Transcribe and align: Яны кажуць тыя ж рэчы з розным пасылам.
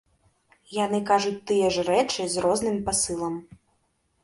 Яны 0.83 0.99
кажуць 1.09 1.35
тыя 1.51 1.69
ж 1.77 1.85
рэчы 1.91 2.27
з 2.37 2.47
розным 2.47 2.83
пасылам. 2.91 3.39